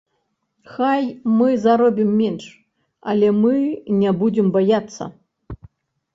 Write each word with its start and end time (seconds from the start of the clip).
Хай 0.77 1.03
мы 1.37 1.49
заробім 1.65 2.09
менш, 2.21 2.47
але 3.15 3.27
мы 3.43 3.53
не 4.01 4.17
будзем 4.25 4.47
баяцца. 4.59 5.03